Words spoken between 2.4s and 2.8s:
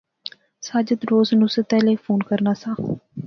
سا